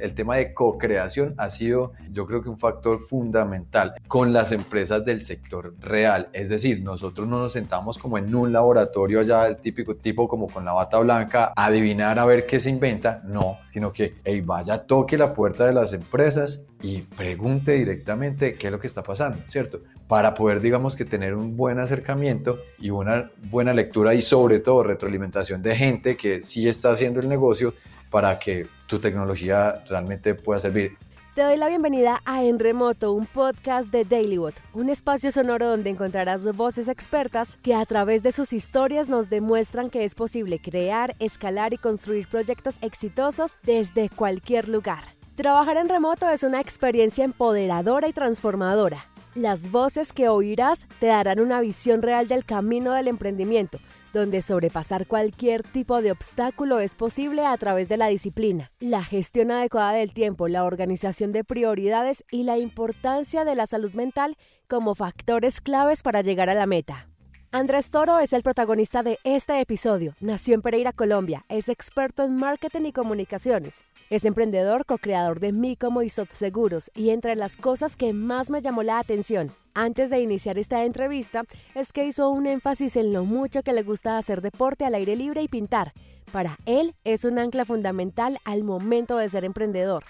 [0.00, 5.04] El tema de co-creación ha sido, yo creo que un factor fundamental con las empresas
[5.04, 6.28] del sector real.
[6.32, 10.48] Es decir, nosotros no nos sentamos como en un laboratorio allá, el típico tipo como
[10.48, 13.20] con la bata blanca, adivinar a ver qué se inventa.
[13.24, 18.68] No, sino que, hey, vaya, toque la puerta de las empresas y pregunte directamente qué
[18.68, 19.80] es lo que está pasando, ¿cierto?
[20.06, 24.82] Para poder, digamos que tener un buen acercamiento y una buena lectura y sobre todo
[24.82, 27.74] retroalimentación de gente que sí está haciendo el negocio
[28.10, 30.96] para que tu tecnología realmente pueda servir.
[31.34, 35.90] Te doy la bienvenida a En Remoto, un podcast de DailyWot, un espacio sonoro donde
[35.90, 41.14] encontrarás voces expertas que a través de sus historias nos demuestran que es posible crear,
[41.20, 45.04] escalar y construir proyectos exitosos desde cualquier lugar.
[45.36, 49.04] Trabajar en remoto es una experiencia empoderadora y transformadora.
[49.36, 53.78] Las voces que oirás te darán una visión real del camino del emprendimiento
[54.12, 59.50] donde sobrepasar cualquier tipo de obstáculo es posible a través de la disciplina, la gestión
[59.50, 64.36] adecuada del tiempo, la organización de prioridades y la importancia de la salud mental
[64.68, 67.08] como factores claves para llegar a la meta.
[67.50, 70.14] Andrés Toro es el protagonista de este episodio.
[70.20, 71.46] Nació en Pereira, Colombia.
[71.48, 73.84] Es experto en marketing y comunicaciones.
[74.10, 78.82] Es emprendedor, co-creador de Micomo y Seguros y entre las cosas que más me llamó
[78.82, 81.44] la atención antes de iniciar esta entrevista
[81.76, 85.14] es que hizo un énfasis en lo mucho que le gusta hacer deporte al aire
[85.14, 85.92] libre y pintar.
[86.32, 90.02] Para él es un ancla fundamental al momento de ser emprendedor.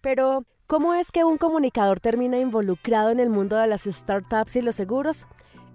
[0.00, 4.62] Pero, ¿cómo es que un comunicador termina involucrado en el mundo de las startups y
[4.62, 5.26] los seguros?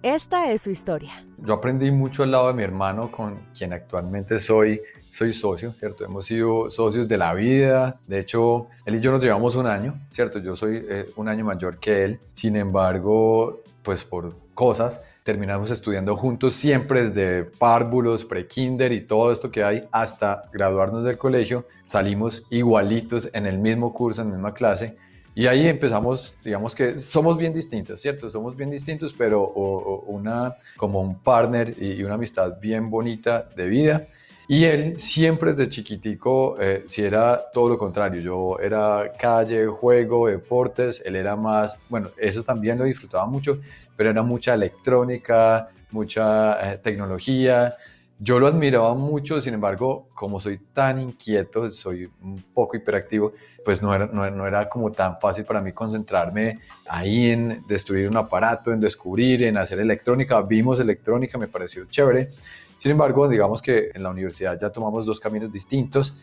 [0.03, 1.23] Esta es su historia.
[1.37, 4.81] Yo aprendí mucho al lado de mi hermano, con quien actualmente soy,
[5.15, 6.03] soy socio, ¿cierto?
[6.03, 7.99] Hemos sido socios de la vida.
[8.07, 10.39] De hecho, él y yo nos llevamos un año, ¿cierto?
[10.39, 12.19] Yo soy eh, un año mayor que él.
[12.33, 19.51] Sin embargo, pues por cosas, terminamos estudiando juntos siempre desde párvulos, pre-kinder y todo esto
[19.51, 21.67] que hay hasta graduarnos del colegio.
[21.85, 24.97] Salimos igualitos en el mismo curso, en la misma clase
[25.41, 28.29] y ahí empezamos, digamos que somos bien distintos, ¿cierto?
[28.29, 34.07] Somos bien distintos, pero una, como un partner y una amistad bien bonita de vida.
[34.47, 40.27] Y él siempre desde chiquitico, eh, si era todo lo contrario, yo era calle, juego,
[40.27, 43.61] deportes, él era más, bueno, eso también lo disfrutaba mucho,
[43.97, 47.75] pero era mucha electrónica, mucha eh, tecnología.
[48.23, 53.33] Yo lo admiraba mucho, sin embargo, como soy tan inquieto, soy un poco hiperactivo,
[53.65, 58.79] pues no era, como tan fácil para mí concentrarme ahí en destruir un aparato, en
[58.79, 60.39] descubrir, en hacer electrónica.
[60.43, 62.29] Vimos electrónica, me pareció chévere.
[62.77, 66.13] Sin embargo, digamos que en la universidad ya tomamos dos caminos distintos,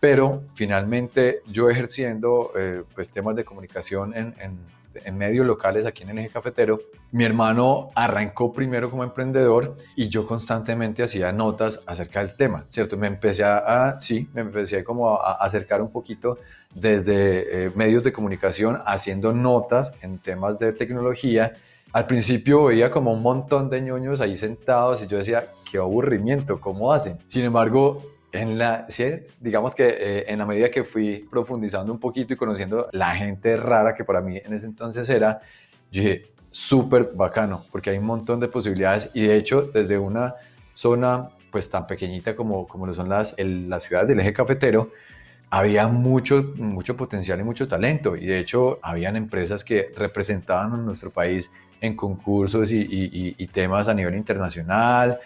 [0.00, 4.34] pero finalmente yo ejerciendo eh, pues temas de comunicación en,
[5.04, 6.80] en medios locales aquí en el eje cafetero,
[7.12, 12.96] mi hermano arrancó primero como emprendedor y yo constantemente hacía notas acerca del tema, ¿cierto?
[12.96, 16.38] Me empecé a, sí, me empecé como a acercar un poquito
[16.74, 21.52] desde eh, medios de comunicación haciendo notas en temas de tecnología.
[21.92, 26.60] Al principio veía como un montón de ñoños ahí sentados y yo decía, qué aburrimiento,
[26.60, 27.18] ¿cómo hacen?
[27.28, 28.86] Sin embargo, en la,
[29.40, 33.56] digamos que eh, en la medida que fui profundizando un poquito y conociendo la gente
[33.56, 35.40] rara que para mí en ese entonces era,
[35.90, 40.34] yo dije, súper bacano, porque hay un montón de posibilidades y de hecho desde una
[40.74, 44.90] zona pues tan pequeñita como, como lo son las, las ciudades del eje cafetero,
[45.50, 48.16] había mucho, mucho potencial y mucho talento.
[48.16, 51.50] Y de hecho, habían empresas que representaban a nuestro país
[51.80, 55.18] en concursos y, temas a nivel internacional.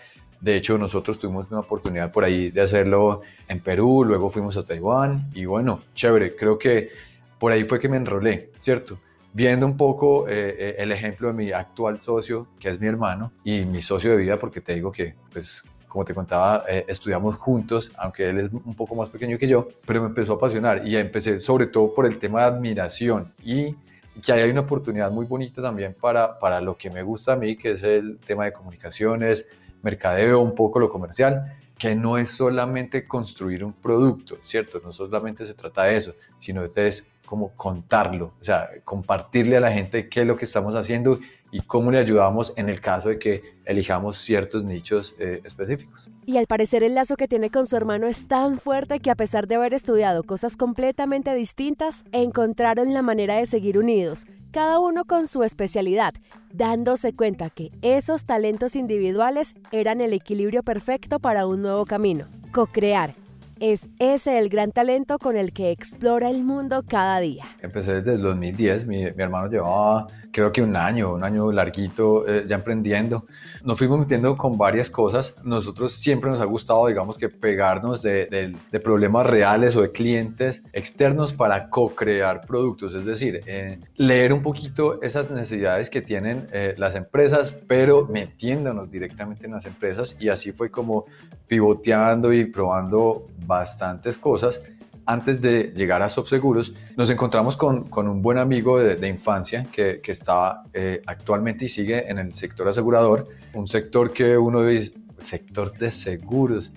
[0.42, 4.64] De hecho, nosotros tuvimos una oportunidad por ahí de hacerlo en Perú, luego fuimos a
[4.64, 6.91] Taiwán y bueno, chévere, creo que
[7.38, 8.98] por ahí fue que me enrolé, ¿cierto?
[9.32, 13.30] Viendo un poco eh, eh, el ejemplo de mi actual socio, que es mi hermano,
[13.44, 17.36] y mi socio de vida, porque te digo que pues como te contaba, eh, estudiamos
[17.36, 20.84] juntos, aunque él es un poco más pequeño que yo, pero me empezó a apasionar
[20.84, 23.76] y empecé sobre todo por el tema de admiración y
[24.24, 27.56] que hay una oportunidad muy bonita también para, para lo que me gusta a mí,
[27.56, 29.47] que es el tema de comunicaciones,
[29.82, 34.81] mercadeo, un poco lo comercial, que no es solamente construir un producto, ¿cierto?
[34.84, 39.60] No solamente se trata de eso, sino de es como contarlo, o sea, compartirle a
[39.60, 41.18] la gente qué es lo que estamos haciendo
[41.53, 46.10] y cómo le ayudamos en el caso de que elijamos ciertos nichos eh, específicos.
[46.27, 49.15] Y al parecer el lazo que tiene con su hermano es tan fuerte que a
[49.15, 55.04] pesar de haber estudiado cosas completamente distintas, encontraron la manera de seguir unidos, cada uno
[55.04, 56.15] con su especialidad,
[56.53, 63.15] dándose cuenta que esos talentos individuales eran el equilibrio perfecto para un nuevo camino, co-crear
[63.62, 67.44] es ese el gran talento con el que explora el mundo cada día.
[67.60, 72.26] Empecé desde el 2010, mi, mi hermano llevaba creo que un año, un año larguito
[72.26, 73.26] eh, ya emprendiendo.
[73.62, 75.36] Nos fuimos metiendo con varias cosas.
[75.44, 80.62] Nosotros siempre nos ha gustado, digamos que pegarnos de, de, problemas reales o de clientes
[80.72, 86.74] externos para co-crear productos, es decir, eh, leer un poquito esas necesidades que tienen eh,
[86.78, 91.04] las empresas, pero metiéndonos directamente en las empresas y así fue como
[91.47, 93.26] pivoteando y probando
[93.59, 94.60] bastantes cosas
[95.07, 100.01] antes de llegar a Subseguros, nos encontramos con, con un buen amigo de, infancia que,
[100.01, 104.93] que estaba eh, actualmente y sigue en el sector asegurador, un sector que uno dice,
[105.21, 106.71] sector de seguros.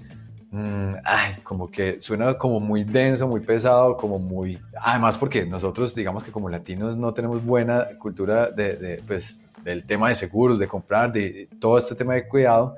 [0.52, 4.60] Mm, ay, como que suena como muy denso, muy pesado, como muy...
[4.82, 9.84] Además porque nosotros, digamos que como latinos no tenemos buena cultura de, de pues, del
[9.86, 12.76] tema de seguros, de comprar, de todo este tema de cuidado,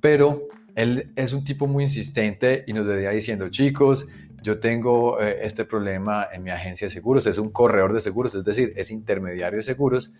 [0.00, 0.42] pero
[0.76, 4.06] él es un tipo muy insistente y nos venía diciendo, chicos,
[4.42, 8.34] yo tengo eh, este problema en mi agencia de seguros, es un corredor de seguros,
[8.34, 10.12] es decir, es intermediario de seguros,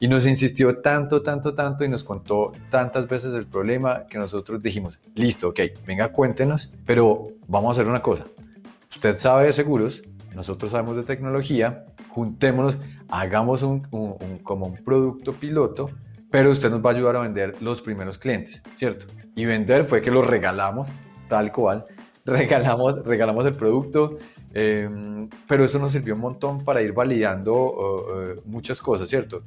[0.00, 4.60] y nos insistió tanto, tanto, tanto y nos contó tantas veces el problema que nosotros
[4.60, 8.24] dijimos, listo, ok, venga, cuéntenos, pero vamos a hacer una cosa.
[8.90, 10.02] Usted sabe de seguros,
[10.34, 12.76] nosotros sabemos de tecnología, juntémonos,
[13.08, 13.82] hagamos un,
[14.42, 15.90] como un producto piloto,
[16.32, 19.06] pero usted nos va a ayudar a vender los primeros clientes, ¿cierto?
[19.34, 20.88] Y vender fue que los regalamos,
[21.28, 21.84] tal cual,
[22.24, 24.18] regalamos, regalamos el producto,
[24.54, 29.42] em, pero eso nos sirvió un montón para ir validando muchas cosas, ¿cierto?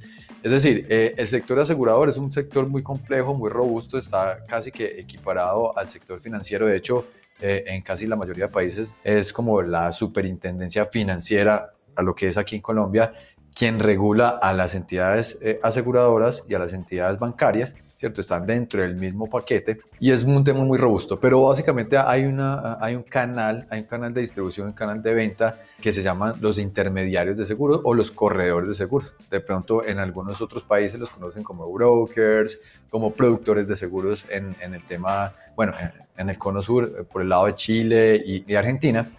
[0.46, 4.72] Es decir, eh, el sector asegurador es un sector muy complejo, muy robusto, está casi
[4.72, 7.08] que equiparado al sector financiero, de hecho,
[7.42, 12.28] eh, en casi la mayoría de países es como la superintendencia financiera a lo que
[12.28, 13.12] es aquí en Colombia,
[13.56, 17.74] quien regula a las entidades eh, aseguradoras y a las entidades bancarias
[18.06, 18.22] ¿cierto?
[18.22, 22.78] Están dentro del mismo paquete y es un tema muy robusto, pero básicamente hay, una,
[22.80, 26.36] hay un canal, hay un canal de distribución, un canal de venta que se llaman
[26.40, 29.12] los intermediarios de seguros o los corredores de seguros.
[29.32, 32.60] De pronto en algunos otros países los conocen como brokers,
[32.92, 35.74] como productores de seguros en, en el tema, bueno,
[36.16, 39.10] en, el cono sur, por el lado de Chile y, y Argentina.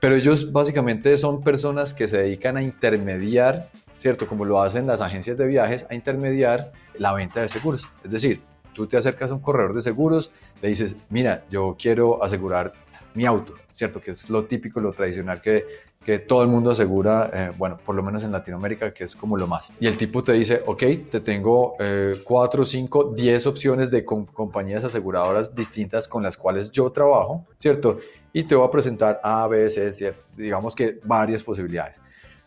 [0.00, 3.68] Pero ellos básicamente son personas que se dedican a intermediar
[4.00, 4.26] ¿cierto?
[4.26, 7.84] Como lo hacen las agencias de viajes, a intermediar la venta de seguros.
[8.04, 8.40] Es decir,
[8.74, 10.30] tú te acercas a un corredor de seguros,
[10.62, 12.72] le dices, mira, yo quiero asegurar
[13.14, 14.00] mi auto, ¿cierto?
[14.00, 15.90] Que es lo típico, lo tradicional que,
[16.26, 19.46] todo el mundo asegura, eh, bueno, por lo menos en Latinoamérica, que es como lo
[19.46, 19.70] más.
[19.78, 24.82] Y el tipo te dice, ok, te tengo eh, 4, 5, 10 opciones de compañías
[24.82, 28.00] aseguradoras distintas con las cuales yo trabajo, ¿cierto?
[28.32, 32.00] Y te voy a presentar A, B, C, digamos que varias posibilidades.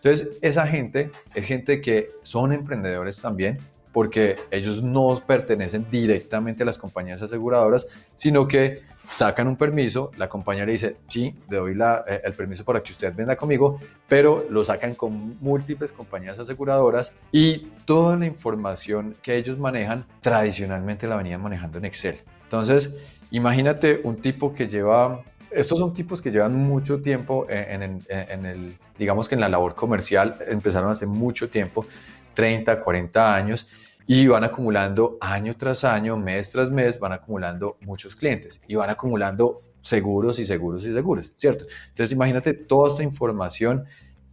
[0.03, 3.59] Entonces, esa gente es gente que son emprendedores también,
[3.93, 10.27] porque ellos no pertenecen directamente a las compañías aseguradoras, sino que sacan un permiso, la
[10.27, 13.79] compañía le dice, sí, le doy la, eh, el permiso para que usted venda conmigo,
[14.07, 21.07] pero lo sacan con múltiples compañías aseguradoras y toda la información que ellos manejan, tradicionalmente
[21.07, 22.21] la venían manejando en Excel.
[22.43, 22.95] Entonces,
[23.31, 25.23] imagínate un tipo que lleva
[25.55, 28.03] estos son tipos que llevan mucho tiempo en,
[28.45, 31.85] el, digamos que en la labor comercial, empezaron hace mucho tiempo,
[32.33, 33.67] 30, 40 años,
[34.07, 38.89] y van acumulando año tras año, mes tras mes, van acumulando muchos clientes y van
[38.89, 41.65] acumulando seguros y seguros y seguros, ¿cierto?
[41.89, 43.85] Entonces imagínate toda esta información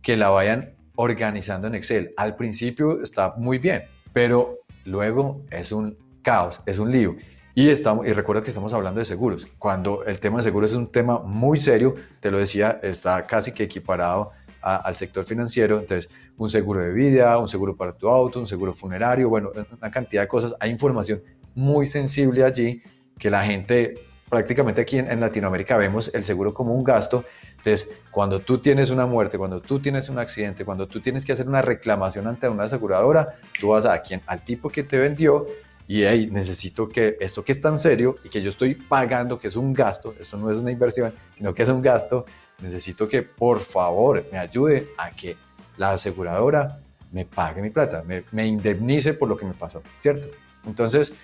[0.02, 2.12] que la vayan organizando en Excel.
[2.16, 3.82] Al principio está muy bien,
[4.12, 7.16] pero luego es un caos, es un lío.
[7.54, 9.46] Y, estamos, y recuerda que estamos hablando de seguros.
[9.58, 13.52] Cuando el tema de seguros es un tema muy serio, te lo decía, está casi
[13.52, 14.30] que equiparado
[14.62, 15.80] al sector financiero.
[15.80, 19.90] Entonces, un seguro de vida, un seguro para tu auto, un seguro funerario, bueno, una
[19.90, 20.54] cantidad de cosas.
[20.58, 21.22] Hay información
[21.54, 22.82] muy sensible allí
[23.18, 27.26] que la gente, prácticamente aquí en, Latinoamérica, vemos el seguro como un gasto.
[27.58, 31.32] Entonces, cuando tú tienes una muerte, cuando tú tienes un accidente, cuando tú tienes que
[31.32, 35.46] hacer una reclamación ante una aseguradora, tú vas a quien, al tipo que te vendió
[35.86, 39.48] y hey, necesito que esto que es tan serio y que yo estoy pagando, que
[39.48, 42.24] es un gasto, esto no es una inversión, sino que es un gasto,
[42.62, 45.36] necesito que por favor me ayude a que
[45.80, 46.78] la aseguradora
[47.10, 50.28] me pague mi plata, me, indemnice por lo que me pasó, ¿cierto?
[50.66, 51.14] Entonces,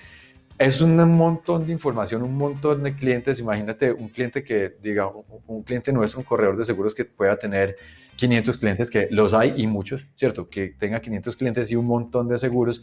[0.58, 3.38] es un montón de información, un montón de clientes.
[3.38, 5.10] Imagínate un cliente que diga,
[5.46, 7.76] un cliente es un corredor de seguros que pueda tener
[8.16, 10.46] 500 clientes, que los hay y muchos, ¿cierto?
[10.46, 12.80] Que tenga 500 clientes y un montón de seguros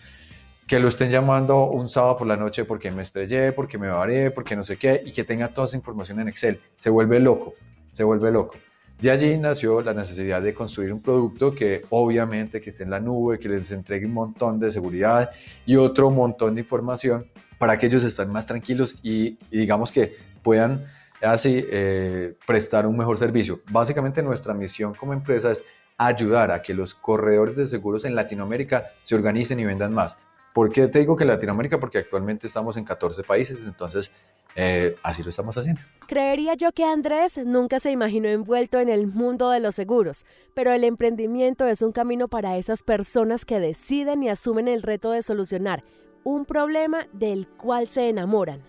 [0.67, 4.29] que lo estén llamando un sábado por la noche porque me estrellé, porque me varé,
[4.29, 6.61] porque no sé qué, y que tenga toda esa información en Excel.
[6.77, 7.55] Se vuelve loco,
[7.91, 8.57] se vuelve loco.
[9.03, 13.01] De allí nació la necesidad de construir un producto que obviamente que esté en la
[13.01, 15.29] nube, que les entregue un montón de seguridad
[15.65, 20.85] y otro montón de información para que ellos estén más tranquilos y, digamos que puedan
[21.21, 23.59] así eh, prestar un mejor servicio.
[23.71, 25.65] Básicamente nuestra misión como empresa es
[25.97, 30.15] ayudar a que los corredores de seguros en Latinoamérica se organicen y vendan más.
[30.53, 31.77] ¿Por qué te digo que Latinoamérica?
[31.77, 34.13] Porque actualmente estamos en 14 países, entonces
[34.55, 35.81] eh, así lo estamos haciendo.
[36.07, 40.71] Creería yo que Andrés nunca se imaginó envuelto en el mundo de los seguros, pero
[40.71, 45.23] el emprendimiento es un camino para esas personas que deciden y asumen el reto de
[45.23, 45.83] solucionar
[46.23, 48.61] un problema del cual se enamoran.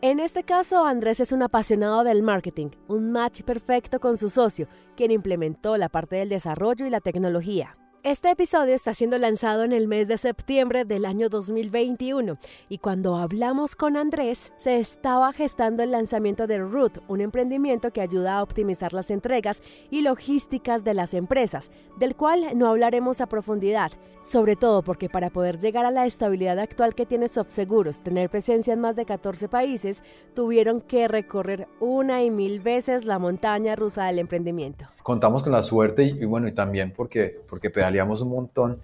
[0.00, 4.66] En este caso, Andrés es un apasionado del marketing, un match perfecto con su socio,
[4.96, 7.76] quien implementó la parte del desarrollo y la tecnología.
[8.04, 12.36] Este episodio está siendo lanzado en el mes de septiembre del año 2021
[12.68, 18.00] y cuando hablamos con Andrés se estaba gestando el lanzamiento de Root, un emprendimiento que
[18.00, 23.28] ayuda a optimizar las entregas y logísticas de las empresas, del cual no hablaremos a
[23.28, 23.92] profundidad,
[24.24, 28.74] sobre todo porque para poder llegar a la estabilidad actual que tiene SoftSeguros, tener presencia
[28.74, 30.02] en más de 14 países,
[30.34, 34.88] tuvieron que recorrer una y mil veces la montaña rusa del emprendimiento.
[35.02, 38.82] Contamos con la suerte y, bueno, y también porque, porque pedaleamos un montón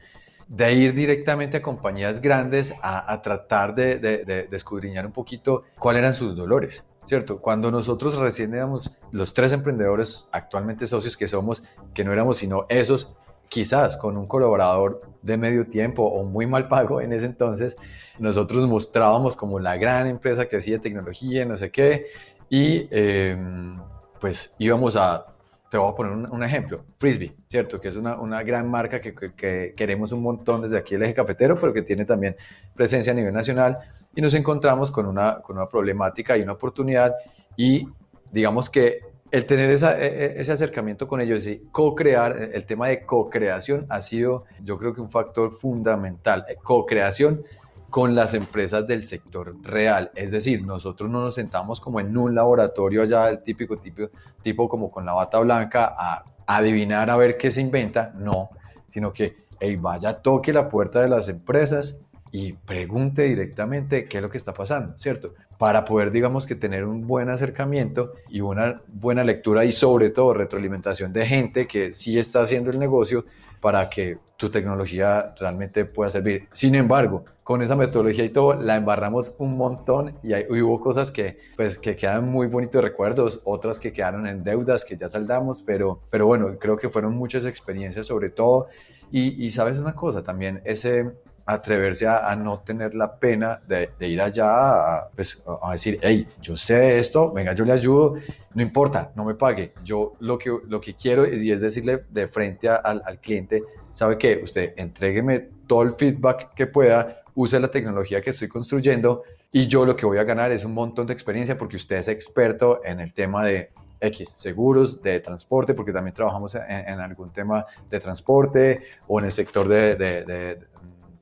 [0.49, 6.15] de ir directamente a compañías grandes a, tratar de, de, escudriñar un poquito cuáles eran
[6.15, 7.39] sus dolores, ¿cierto?
[7.39, 11.63] Cuando nosotros recién éramos los tres emprendedores actualmente socios que somos,
[11.95, 13.15] que no éramos sino esos,
[13.51, 17.77] quizás con un colaborador de medio tiempo o muy mal pago en ese entonces,
[18.19, 22.07] nosotros mostrábamos como la gran empresa que hacía tecnología, no sé qué,
[22.49, 23.79] y em,
[24.19, 25.25] pues íbamos a
[25.71, 27.81] te voy a poner un, ejemplo, Frisbee, ¿cierto?
[27.81, 31.15] Que es una, una gran marca que, que, queremos un montón desde aquí el eje
[31.15, 32.37] cafetero, pero que tiene también
[32.75, 33.79] presencia a nivel nacional.
[34.15, 37.15] Y nos encontramos con una, con una problemática y una oportunidad.
[37.57, 37.87] Y
[38.33, 42.89] digamos que el tener esa, e, e, ese acercamiento con ellos y co-crear, el tema
[42.89, 47.43] de co-creación ha sido yo creo que un factor fundamental, co-creación
[47.91, 50.11] con las empresas del sector real.
[50.15, 54.11] Es decir, nosotros no nos sentamos como en un laboratorio allá, el típico tipo,
[54.43, 58.13] tipo como con la bata blanca, a adivinar a ver qué se inventa.
[58.15, 58.51] No,
[58.89, 61.97] sino que hey, vaya, toque la puerta de las empresas
[62.31, 65.35] y pregunte directamente qué es lo que está pasando, ¿cierto?
[65.59, 70.35] Para poder, digamos, que tener un buen acercamiento y una buena lectura y sobre todo
[70.35, 73.25] retroalimentación de gente que sí está haciendo el negocio
[73.61, 76.47] para que tu tecnología realmente pueda servir.
[76.53, 81.39] Sin embargo, con esa metodología y todo, la embarramos un montón y, hubo cosas que,
[81.57, 86.01] pues, que quedan muy bonitos recuerdos, otras que quedaron en deudas que ya saldamos, pero,
[86.11, 88.69] pero bueno, creo que fueron muchas experiencias sobre todo.
[89.11, 91.11] Y, y sabes una cosa, también ese,
[91.49, 96.59] atreverse a, no tener la pena de, ir allá a, pues, a, decir, hey, yo
[96.59, 98.17] sé esto, venga, yo le ayudo,
[98.55, 99.73] no importa, no me pague.
[99.83, 103.63] Yo lo que, lo que quiero es, y es decirle de frente al, al cliente,
[103.95, 104.39] ¿sabe qué?
[104.45, 109.87] Usted entrégueme todo el feedback que pueda, use la tecnología que estoy construyendo y yo
[109.87, 113.01] lo que voy a ganar es un montón de experiencia porque usted es experto en
[113.01, 113.69] el tema de
[114.01, 119.33] X, seguros de transporte, porque también trabajamos en, algún tema de transporte o en el
[119.33, 120.59] sector de,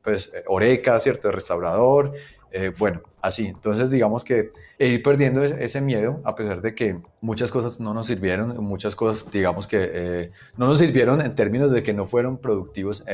[0.06, 1.32] pues, eh, Oreca, ¿cierto?
[1.32, 2.12] Restaurador,
[2.52, 3.46] eh, bueno, así.
[3.46, 8.06] Entonces, digamos que ir perdiendo ese miedo, a pesar de que muchas cosas no nos
[8.06, 12.38] sirvieron, muchas cosas, digamos que eh, no nos sirvieron en términos de que no fueron
[12.38, 13.04] productivos,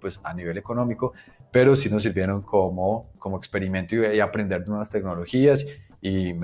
[0.00, 1.12] pues a nivel económico,
[1.52, 5.64] pero sí nos sirvieron como, como experimento y, aprender nuevas tecnologías
[6.00, 6.34] y,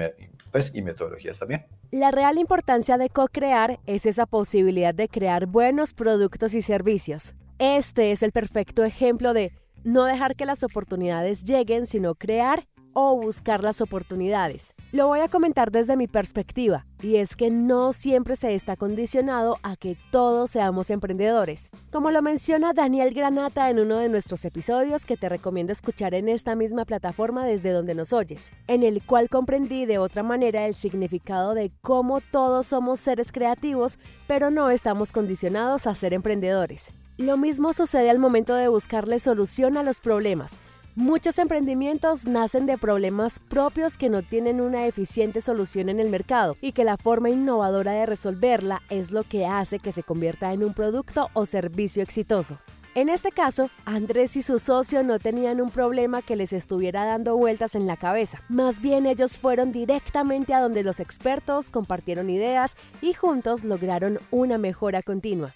[0.52, 1.66] pues, y metodologías también.
[1.90, 7.34] La real importancia de co-crear es esa posibilidad de crear buenos productos y servicios.
[7.58, 9.50] Este es el perfecto ejemplo de
[9.84, 12.62] no dejar que las oportunidades lleguen, sino crear
[12.94, 14.74] o buscar las oportunidades.
[14.90, 19.58] Lo voy a comentar desde mi perspectiva, y es que no siempre se está condicionado
[19.62, 21.70] a que todos seamos emprendedores.
[21.92, 26.28] Como lo menciona Daniel Granata en uno de nuestros episodios que te recomiendo escuchar en
[26.28, 30.74] esta misma plataforma desde donde nos oyes, en el cual comprendí de otra manera el
[30.74, 36.90] significado de cómo todos somos seres creativos, pero no estamos condicionados a ser emprendedores.
[37.18, 40.52] Lo mismo sucede al momento de buscarle solución a los problemas.
[40.94, 46.56] Muchos emprendimientos nacen de problemas propios que no tienen una eficiente solución en el mercado
[46.60, 50.62] y que la forma innovadora de resolverla es lo que hace que se convierta en
[50.62, 52.60] un producto o servicio exitoso.
[52.94, 57.36] En este caso, Andrés y su socio no tenían un problema que les estuviera dando
[57.36, 58.40] vueltas en la cabeza.
[58.48, 64.56] Más bien ellos fueron directamente a donde los expertos compartieron ideas y juntos lograron una
[64.56, 65.52] mejora continua.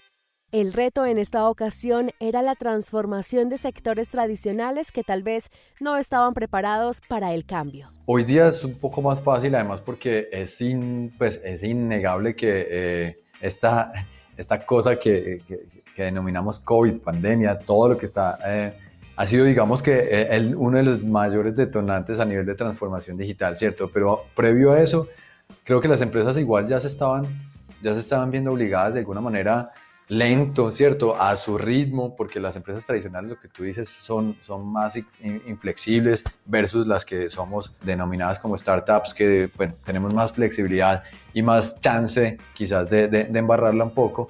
[0.53, 5.49] El reto en esta ocasión era la transformación de sectores tradicionales que tal vez
[5.81, 7.89] no estaban preparados para el cambio.
[8.05, 10.59] Hoy día es un poco más fácil, además porque es,
[11.17, 13.93] pues, es innegable que eh, esta,
[14.37, 18.73] esta cosa que, que, denominamos COVID, pandemia, todo lo que está, eh,
[19.15, 23.57] ha sido, digamos que, eh, uno de los mayores detonantes a nivel de transformación digital,
[23.57, 23.89] ¿cierto?
[23.91, 25.07] Pero previo a eso,
[25.63, 27.25] creo que las empresas igual ya se estaban,
[27.81, 29.71] ya se estaban viendo obligadas de alguna manera
[30.17, 31.15] lento, ¿cierto?
[31.19, 36.23] A su ritmo, porque las empresas tradicionales, lo que tú dices, son, son más inflexibles
[36.45, 41.03] versus las que somos denominadas como startups, que bueno, tenemos más flexibilidad
[41.33, 44.29] y más chance quizás de, de, de embarrarla un poco.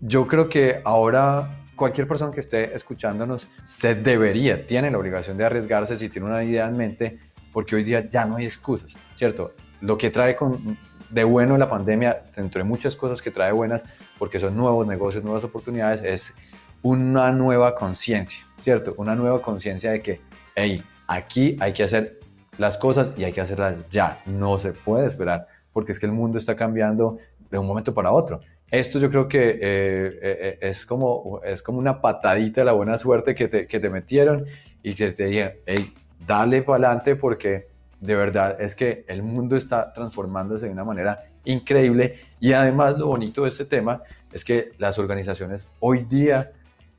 [0.00, 5.44] Yo creo que ahora cualquier persona que esté escuchándonos se debería, tiene la obligación de
[5.44, 7.18] arriesgarse si tiene una idea en mente,
[7.52, 9.52] porque hoy día ya no hay excusas, ¿cierto?
[9.80, 10.78] Lo que trae con,
[11.12, 13.82] de bueno la pandemia, dentro de muchas cosas que trae buenas,
[14.18, 16.34] porque son nuevos negocios, nuevas oportunidades, es
[16.82, 18.94] una nueva conciencia, ¿cierto?
[18.96, 20.20] Una nueva conciencia de que,
[20.56, 22.18] hey, aquí hay que hacer
[22.58, 26.12] las cosas y hay que hacerlas ya, no se puede esperar, porque es que el
[26.12, 27.18] mundo está cambiando
[27.50, 28.40] de un momento para otro.
[28.70, 32.72] Esto yo creo que eh, eh, eh, es, como, es como una patadita de la
[32.72, 34.46] buena suerte que te, que te metieron
[34.82, 35.92] y que te digan, hey,
[36.26, 37.66] dale para adelante porque
[38.02, 43.06] de verdad es que el mundo está transformándose de una manera increíble y además lo
[43.06, 46.50] bonito de este tema es que las organizaciones hoy día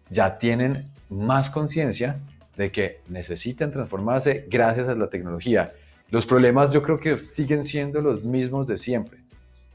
[0.10, 2.19] ya tienen más conciencia
[2.55, 5.74] de que necesitan transformarse gracias a la tecnología.
[6.10, 9.19] Los problemas yo creo que siguen siendo los mismos de siempre.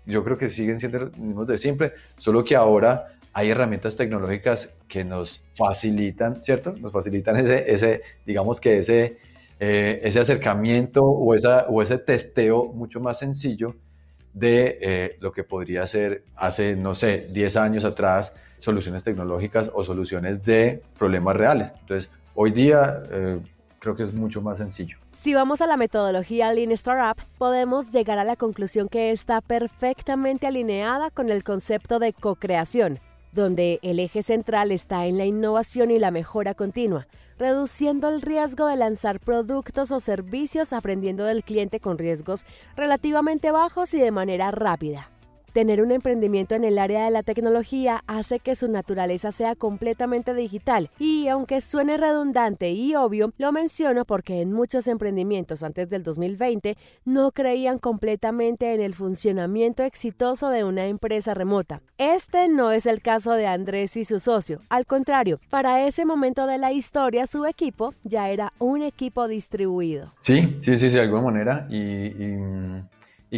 [0.07, 4.81] Yo creo que siguen siendo los mismos de siempre, solo que ahora hay herramientas tecnológicas
[4.89, 6.75] que nos facilitan, ¿cierto?
[6.79, 9.19] Nos facilitan ese, ese digamos que ese,
[9.61, 13.75] eh, ese acercamiento o, esa, ese testeo mucho más sencillo
[14.33, 19.85] de eh, lo que podría ser hace, no sé, 10 años atrás, soluciones tecnológicas o
[19.85, 21.73] soluciones de problemas reales.
[21.81, 23.41] Entonces, hoy día eh,
[23.79, 24.99] creo que es mucho más sencillo.
[25.13, 30.47] Si vamos a la metodología Lean Startup, podemos llegar a la conclusión que está perfectamente
[30.47, 33.01] alineada con el concepto de co-creación,
[33.39, 37.07] donde el eje central está en la innovación y la mejora continua
[37.39, 42.45] reduciendo el riesgo de lanzar productos o servicios aprendiendo del cliente con riesgos
[42.77, 45.09] relativamente bajos y de manera rápida.
[45.53, 50.35] Tener un emprendimiento en el área de la tecnología hace que su naturaleza sea completamente
[50.35, 56.03] digital y aunque suene redundante y obvio, lo menciono porque en muchos emprendimientos antes del
[56.03, 61.81] 2020 no creían completamente en el funcionamiento exitoso de una empresa remota.
[61.97, 66.47] Este no es el caso de Andrés y su socio, al contrario, para ese momento
[66.47, 70.13] de la historia su equipo ya era un equipo distribuido.
[70.19, 72.39] Sí, sí, sí, de alguna manera y y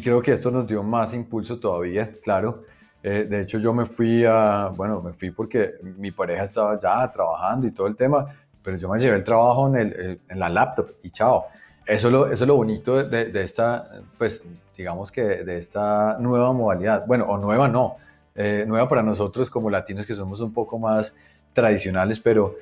[0.03, 2.65] creo que esto nos dio más impulso todavía, claro.
[3.03, 7.11] Eh, de hecho, yo me fui a, bueno, me fui porque mi pareja estaba ya
[7.11, 8.27] trabajando y todo el tema,
[8.63, 11.47] pero yo me llevé el trabajo en, el, en la laptop y chao.
[11.87, 14.43] Eso es lo, eso es lo bonito de, de, esta, pues,
[14.77, 17.07] digamos que de esta nueva modalidad.
[17.07, 17.97] Bueno, o nueva no,
[18.35, 21.13] eh, nueva para nosotros como latinos que somos un poco más
[21.53, 22.57] tradicionales, pero,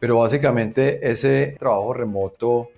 [0.00, 2.70] pero básicamente ese trabajo remoto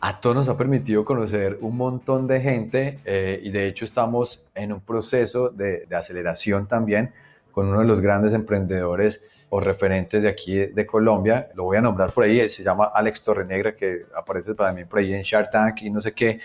[0.00, 4.44] a todos nos ha permitido conocer un montón de gente eh, y de hecho estamos
[4.54, 7.12] en un proceso de, aceleración también
[7.50, 11.80] con uno de los grandes emprendedores o referentes de aquí de, Colombia, lo voy a
[11.80, 15.82] nombrar por ahí, se llama Alex Torrenegra, que aparece también por ahí en Shark Tank
[15.82, 16.38] y no sé qué.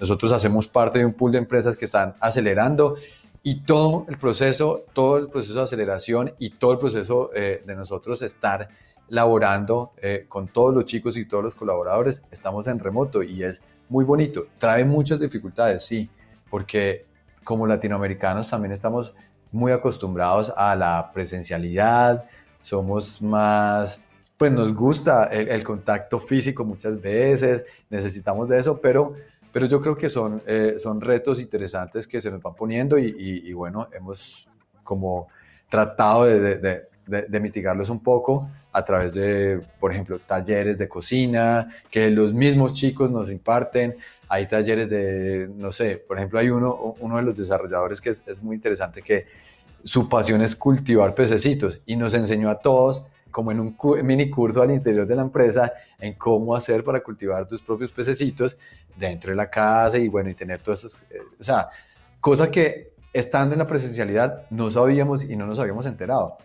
[0.00, 2.96] Nosotros hacemos parte de un pool de empresas que están acelerando
[3.44, 7.74] y todo el proceso, todo el proceso de aceleración y todo el proceso eh, de
[7.76, 8.68] nosotros estar
[9.08, 13.62] laborando eh, con todos los chicos y todos los colaboradores, estamos en remoto y es
[13.88, 14.46] muy bonito.
[14.58, 16.10] Trae muchas dificultades, sí,
[16.50, 17.06] porque
[17.44, 19.14] como latinoamericanos también estamos
[19.52, 22.24] muy acostumbrados a la presencialidad,
[22.62, 24.00] somos más,
[24.36, 29.14] pues nos gusta el, contacto físico muchas veces, necesitamos de eso, pero,
[29.52, 33.52] pero yo creo que son, eh, son retos interesantes que se nos van poniendo y,
[33.54, 34.46] bueno, hemos
[34.84, 35.28] como
[35.70, 36.82] tratado de de,
[37.40, 43.10] mitigarlos un poco a través de, por ejemplo, talleres de cocina, que los mismos chicos
[43.10, 43.96] nos imparten.
[44.28, 48.42] Hay talleres de, no sé, por ejemplo, hay uno, uno de los desarrolladores que es,
[48.42, 49.26] muy interesante, que
[49.82, 54.62] su pasión es cultivar pececitos y nos enseñó a todos, como en un mini curso
[54.62, 58.58] al interior de la empresa, en cómo hacer para cultivar tus propios pececitos
[58.96, 61.68] dentro de la casa y bueno, y tener todas esas, eh, o sea,
[62.20, 66.38] cosa que estando en la presencialidad no sabíamos y no nos habíamos enterado.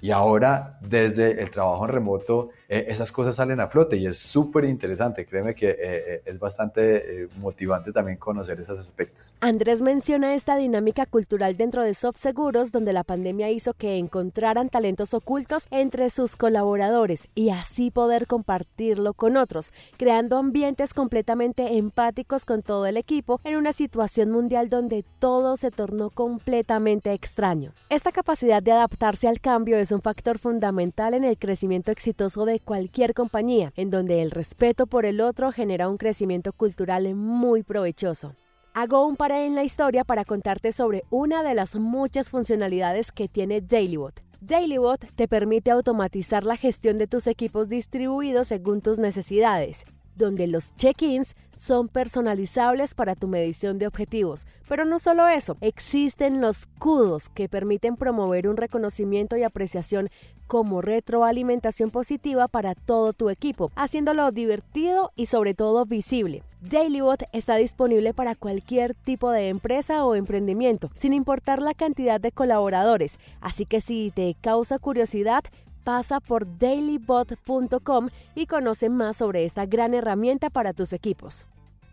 [0.00, 4.18] Y ahora, desde el trabajo en remoto, eh, esas cosas salen a flote y es
[4.18, 5.24] súper interesante.
[5.24, 9.34] Créeme que eh, eh, es bastante motivante también conocer esos aspectos.
[9.40, 14.68] Andrés menciona esta dinámica cultural dentro de Soft Seguros, donde la pandemia hizo que encontraran
[14.68, 22.44] talentos ocultos entre sus colaboradores y así poder compartirlo con otros, creando ambientes completamente empáticos
[22.44, 27.72] con todo el equipo en una situación mundial donde todo se tornó completamente extraño.
[27.90, 33.14] Esta capacidad de adaptarse al cambio es un factor fundamental en el crecimiento exitoso cualquier
[33.14, 38.34] compañía, en donde el respeto por el otro genera un crecimiento cultural muy provechoso.
[38.74, 43.28] Hago un paré en la historia para contarte sobre una de las muchas funcionalidades que
[43.28, 44.22] tiene DailyBot.
[44.40, 49.84] DailyBot te permite automatizar la gestión de tus equipos distribuidos según tus necesidades
[50.16, 54.46] donde los check-ins son personalizables para tu medición de objetivos.
[54.68, 60.08] Pero no solo eso, existen los kudos que permiten promover un reconocimiento y apreciación
[60.46, 66.42] como retroalimentación positiva para todo tu equipo, haciéndolo divertido y sobre todo visible.
[66.60, 72.32] DailyBot está disponible para cualquier tipo de empresa o emprendimiento, sin importar la cantidad de
[72.32, 75.44] colaboradores, así que si te causa curiosidad,
[75.86, 81.46] pasa por dailybot.com y conoce más sobre esta gran herramienta para tus equipos.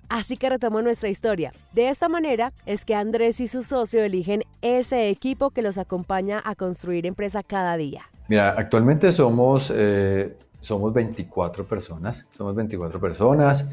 [0.10, 1.53] Así que retomo nuestra historia.
[1.73, 6.41] De esta manera es que Andrés y su socio eligen ese equipo que los acompaña
[6.43, 8.10] a construir empresa cada día.
[8.29, 13.69] Mira, actualmente somos, eh, somos 24 personas, somos 24 personas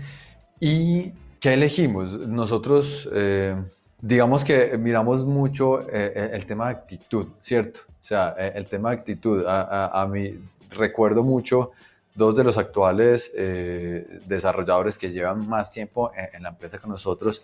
[0.61, 2.13] y ¿qué elegimos?
[2.29, 3.57] Nosotros, eh,
[4.03, 7.81] digamos que miramos mucho eh, el tema de actitud, ¿cierto?
[8.03, 10.35] O sea, e, el tema de actitud, a, mí
[10.71, 11.73] recuerdo mucho
[12.15, 17.43] dos de los actuales eh, desarrolladores que llevan más tiempo en, la empresa con nosotros.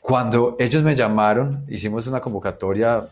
[0.00, 3.08] Cuando ellos me llamaron, hicimos una convocatoria,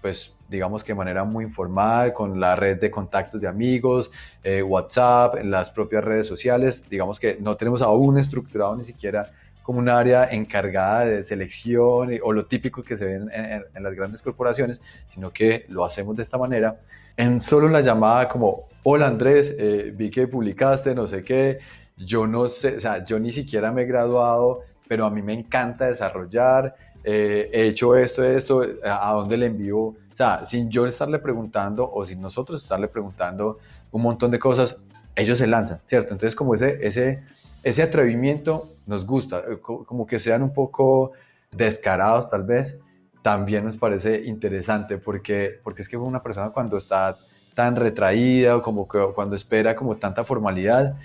[0.00, 4.10] pues digamos que de manera muy informal, con la red de contactos de amigos,
[4.42, 6.88] eh, WhatsApp, en las propias redes sociales.
[6.88, 9.30] Digamos que no tenemos aún estructurado ni siquiera
[9.64, 14.20] como un área encargada de selección o lo típico que se ve en, las grandes
[14.20, 14.78] corporaciones,
[15.12, 16.78] sino que lo hacemos de esta manera.
[17.16, 21.60] En solo una llamada como, hola Andrés, eh, vi que publicaste, no sé qué,
[21.96, 25.32] yo no sé, o sea, yo ni siquiera me he graduado, pero a mí me
[25.32, 30.86] encanta desarrollar, eh, he hecho esto, esto, a dónde le envío, o sea, sin yo
[30.86, 33.60] estarle preguntando o sin nosotros estarle preguntando
[33.92, 34.78] un montón de cosas,
[35.16, 36.12] ellos se lanzan, ¿cierto?
[36.12, 37.22] Entonces como ese, ese,
[37.64, 41.12] ese atrevimiento nos gusta, eh, como que sean un poco
[41.50, 42.78] descarados tal vez,
[43.22, 47.16] también nos parece interesante porque, porque es que una persona cuando está
[47.54, 50.96] tan retraída o como que cuando espera como tanta formalidad,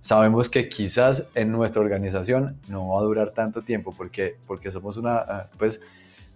[0.00, 4.96] sabemos que quizás en nuestra organización no va a durar tanto tiempo porque, porque somos
[4.96, 5.80] una, ah, pues,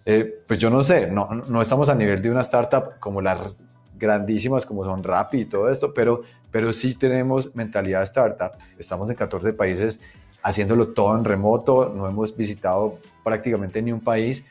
[0.05, 3.65] eh, pues yo no sé, no, no estamos a nivel de una startup como las
[4.03, 8.53] grandísimas como son Rappi y todo esto, pero, pero sí tenemos mentalidad startup.
[8.77, 10.01] Estamos en 14 países
[10.43, 14.45] haciéndolo todo en remoto, no hemos visitado prácticamente ni un país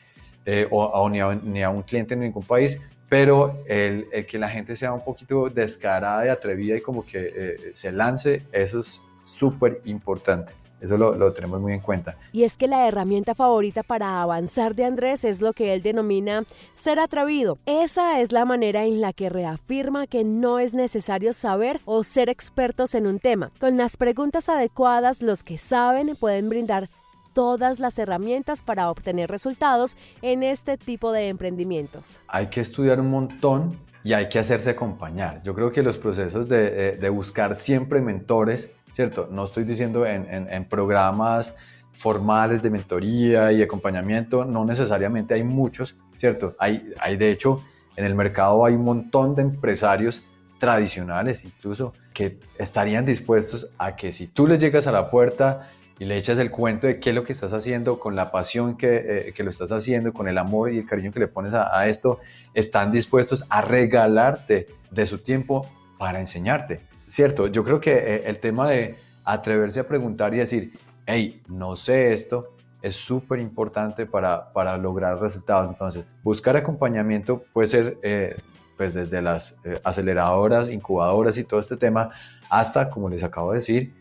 [0.46, 4.92] eh, o, ni, a, un cliente en ningún país, pero el, que la gente sea
[4.92, 10.54] un poquito descarada y atrevida y como que eh, se lance, eso es súper importante.
[10.82, 12.16] Eso lo, tenemos muy en cuenta.
[12.32, 16.44] Y es que la herramienta favorita para avanzar de Andrés es lo que él denomina
[16.74, 17.58] ser atrevido.
[17.66, 22.28] Esa es la manera en la que reafirma que no es necesario saber o ser
[22.28, 23.52] expertos en un tema.
[23.60, 26.90] Con las preguntas adecuadas, los que saben pueden brindar
[27.32, 32.20] todas las herramientas para obtener resultados en este tipo de emprendimientos.
[32.26, 35.42] Hay que estudiar un montón y hay que hacerse acompañar.
[35.44, 39.28] Yo creo que los procesos de, eh, de buscar siempre mentores ¿cierto?
[39.30, 41.54] No estoy diciendo en, programas
[41.90, 46.56] formales de mentoría y acompañamiento, no necesariamente hay muchos, ¿cierto?
[46.58, 47.62] Hay, hay de hecho,
[47.96, 50.22] en el mercado hay un montón de empresarios
[50.58, 56.04] tradicionales incluso que estarían dispuestos a que si tú le llegas a la puerta y
[56.04, 58.96] le echas el cuento de qué es lo que estás haciendo, con la pasión que,
[59.28, 61.76] eh, que lo estás haciendo, con el amor y el cariño que le pones a,
[61.78, 62.20] a esto,
[62.54, 65.66] están dispuestos a regalarte de su tiempo
[65.98, 66.91] para enseñarte.
[67.12, 68.96] Cierto, yo creo que eh, el tema de
[69.26, 70.72] atreverse a preguntar y decir,
[71.04, 75.68] hey, no sé esto, es súper importante para, para, lograr resultados.
[75.68, 78.34] Entonces, buscar acompañamiento puede ser eh,
[78.78, 82.12] pues desde las eh, aceleradoras, incubadoras y todo este tema,
[82.48, 83.92] hasta, como les acabo de decir,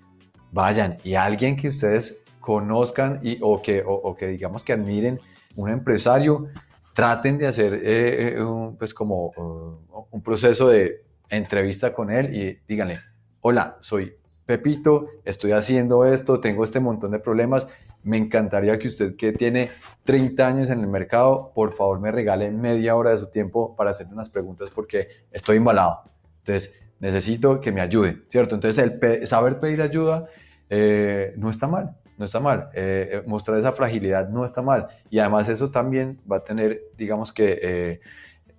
[0.54, 5.19] vayan y alguien que ustedes conozcan y, o, que, o, que digamos que admiren,
[5.58, 6.47] un empresario,
[6.93, 8.38] traten de hacer
[8.80, 9.32] pues como
[10.12, 13.00] un proceso de entrevista con él y díganle,
[13.41, 14.13] hola, soy
[14.46, 17.65] Pepito, estoy haciendo esto, tengo este montón de problemas,
[18.04, 19.72] me encantaría que usted que tiene
[20.04, 23.91] 30 años en el mercado, por favor me regale media hora de su tiempo para
[23.91, 26.04] hacer unas preguntas porque estoy embalado.
[26.39, 28.56] Entonces, necesito que me ayude, ¿cierto?
[28.56, 30.28] Entonces, el saber pedir ayuda
[30.70, 32.70] eh, no está mal, no está mal.
[32.74, 34.88] Eh, eh, mostrar esa fragilidad no está mal.
[35.10, 38.00] Y además eso también va a tener, digamos que,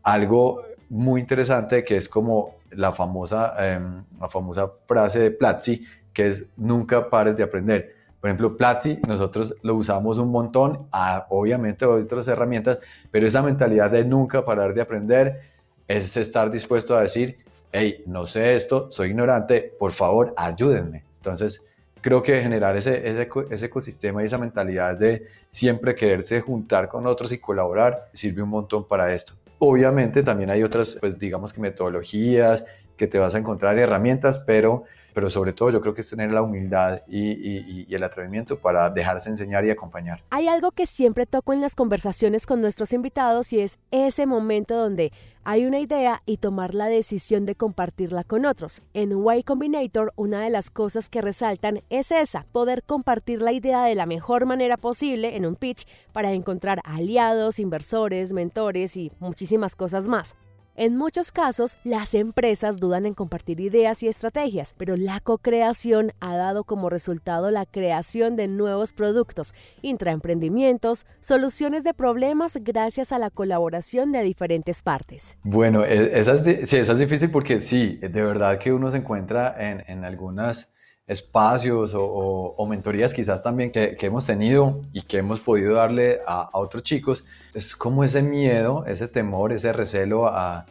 [0.03, 6.29] algo muy interesante que es como la famosa, em, la famosa frase de Platzi, que
[6.29, 7.95] es nunca pares de aprender.
[8.21, 12.79] Por ejemplo, Platzi, nosotros lo usamos un montón, a, obviamente otras herramientas,
[13.11, 15.41] pero esa mentalidad de nunca parar de aprender
[15.89, 17.39] es estar dispuesto a decir,
[17.73, 21.05] hey, no sé esto, soy ignorante, por favor, ayúdenme.
[21.17, 21.65] Entonces,
[22.01, 27.07] creo que generar ese, ese, ese ecosistema y esa mentalidad de siempre quererse juntar con
[27.07, 29.35] otros y colaborar sirve un montón para esto.
[29.65, 32.65] Obviamente también hay otras, pues digamos que metodologías,
[32.97, 34.83] que te vas a encontrar herramientas, pero
[35.15, 39.29] pero sobre todo yo creo que es tener la humildad y, el atrevimiento para dejarse
[39.29, 40.23] enseñar y acompañar.
[40.31, 44.75] Hay algo que siempre toco en las conversaciones con nuestros invitados y es ese momento
[44.75, 45.13] donde
[45.45, 48.81] hay una idea y tomar la decisión de compartirla con otros.
[48.95, 53.83] En Y Combinator, una de las cosas que resaltan es esa, poder compartir la idea
[53.85, 59.75] de la mejor manera posible en un pitch para encontrar aliados, inversores, mentores y muchísimas
[59.75, 60.37] cosas más.
[60.75, 66.35] En muchos casos, las empresas dudan en compartir ideas y estrategias, pero la co-creación ha
[66.37, 73.29] dado como resultado la creación de nuevos productos, intraemprendimientos, soluciones de problemas gracias a la
[73.29, 75.37] colaboración de diferentes partes.
[75.43, 78.97] Bueno, e, esa es, sí, esa es difícil porque sí, de verdad que uno se
[78.97, 80.72] encuentra en, en algunos
[81.13, 86.59] espacios o, mentorías quizás también que, hemos tenido y que hemos podido darle a, a
[86.59, 90.67] otros chicos es como ese miedo, ese temor, ese recelo a,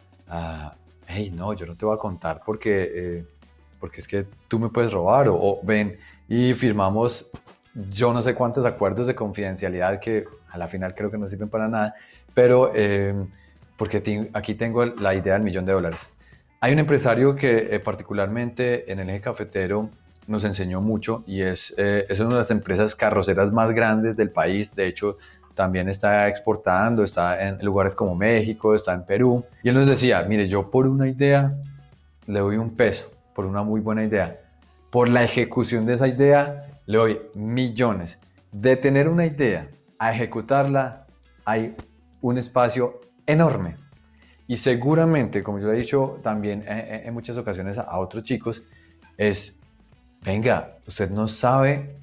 [1.06, 3.24] hey, no, yo no te voy a contar porque, eh,
[3.78, 7.30] porque es que tú me puedes robar o, ven y firmamos
[7.74, 11.48] yo no sé cuántos acuerdos de confidencialidad que a la final creo que no sirven
[11.48, 11.94] para nada,
[12.34, 13.14] pero eh,
[13.78, 16.00] porque aquí tengo la idea del millón de dólares.
[16.60, 19.88] Hay un empresario que eh, particularmente en el eje cafetero
[20.26, 24.74] nos enseñó mucho y es, es una de las empresas carroceras más grandes del país.
[24.74, 25.18] De hecho,
[25.54, 29.44] también está exportando, está en lugares como México, está en Perú.
[29.62, 31.54] Y él nos decía, mire, yo por una idea
[32.26, 34.36] le doy un peso, por una muy buena idea.
[34.90, 38.18] Por la ejecución de esa idea le doy millones.
[38.50, 41.06] De tener una idea a ejecutarla
[41.44, 41.74] hay
[42.20, 43.76] un espacio enorme.
[44.46, 48.62] Y seguramente, como yo le he dicho también en muchas ocasiones a otros chicos,
[49.16, 49.61] es,
[50.22, 51.96] venga, usted no sabe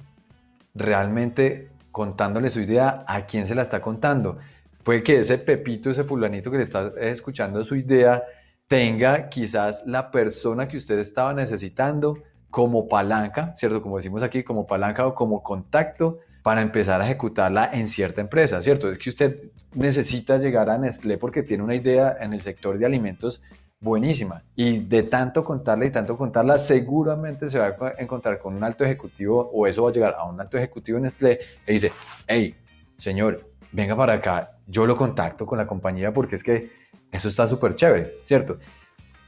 [0.74, 4.38] realmente contándole su idea, ¿a quién se la está contando?
[4.84, 8.22] Puede que ese Pepito, ese fulanito que le está escuchando su idea,
[8.68, 12.18] tenga quizás la persona que usted estaba necesitando
[12.50, 13.82] como palanca, ¿cierto?
[13.82, 18.62] Como decimos aquí, como palanca o como contacto para empezar a ejecutarla en cierta empresa,
[18.62, 18.90] ¿cierto?
[18.90, 19.36] Es que usted
[19.74, 23.42] necesita llegar a Nestlé porque tiene una idea en el sector de alimentos
[23.80, 24.42] buenísima.
[24.54, 28.84] Y de tanto contarla y tanto contarla, seguramente se va a encontrar con un alto
[28.84, 31.92] ejecutivo o eso va a llegar a un alto ejecutivo en Nestlé y dice,
[32.26, 32.54] hey,
[32.98, 33.40] señor,
[33.72, 36.70] venga para acá, yo lo contacto con la compañía porque es que
[37.10, 38.58] eso está súper chévere, ¿cierto?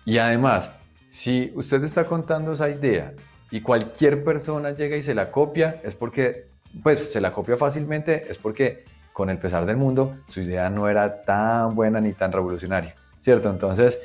[0.05, 0.71] Y además,
[1.09, 3.15] si usted está contando esa idea
[3.51, 6.49] y cualquier persona llega y se la copia, es porque,
[6.83, 10.89] pues se la copia fácilmente, es porque con el pesar del mundo, su idea no
[10.89, 13.51] era tan buena ni tan revolucionaria, ¿cierto?
[13.51, 13.99] Entonces,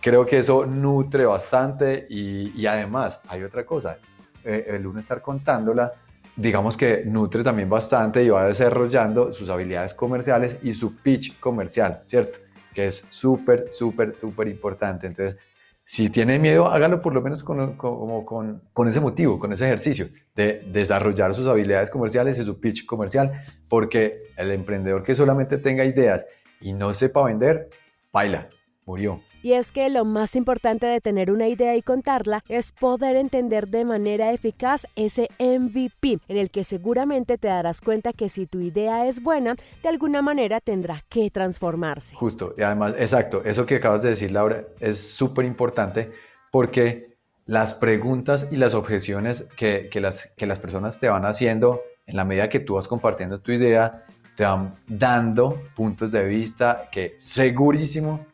[0.00, 3.98] creo que eso nutre bastante y, además hay otra cosa,
[4.44, 5.92] eh, el uno estar contándola,
[6.36, 12.02] digamos que nutre también bastante y va desarrollando sus habilidades comerciales y su pitch comercial,
[12.06, 12.38] ¿cierto?
[12.74, 15.06] Que es súper, súper, súper importante.
[15.06, 15.36] Entonces,
[15.84, 19.66] si tiene miedo, hágalo por lo menos con, con, con, con, ese motivo, con ese
[19.66, 25.58] ejercicio de desarrollar sus habilidades comerciales y su pitch comercial, porque el emprendedor que solamente
[25.58, 26.24] tenga ideas
[26.60, 27.70] y no sepa vender,
[28.12, 28.48] baila,
[28.86, 29.20] murió.
[29.42, 33.68] Y es que lo más importante de tener una idea y contarla es poder entender
[33.68, 38.60] de manera eficaz ese MVP, en el que seguramente te darás cuenta que si tu
[38.60, 42.16] idea es buena, de alguna manera tendrá que transformarse.
[42.16, 46.12] Justo, y además, exacto, eso que acabas de decir, Laura, es súper importante
[46.50, 51.80] porque las preguntas y las objeciones que, que, las, que las personas te van haciendo
[52.06, 54.04] en la medida que tú vas compartiendo tu idea,
[54.36, 58.26] te van dando puntos de vista que segurísimo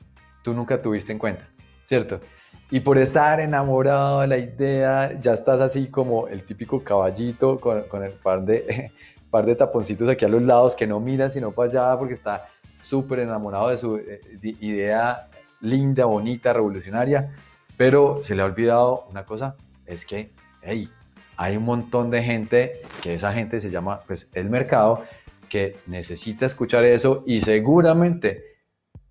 [0.47, 1.49] tú nunca tuviste en cuenta,
[1.87, 2.21] ¿cierto?
[2.71, 8.05] Y por estar enamorado de la idea, ya estás así como el típico caballito con,
[8.05, 8.93] el par de,
[9.31, 12.47] par de taponcitos aquí a los lados que no mira sino para allá porque está
[12.81, 15.27] súper enamorado de su eh, idea
[15.63, 17.35] linda, bonita, revolucionaria,
[17.77, 20.31] pero se le ha olvidado una cosa, es que,
[20.63, 25.03] hay un montón de gente, que esa gente se llama, pues, el mercado,
[25.49, 28.56] que necesita escuchar eso y seguramente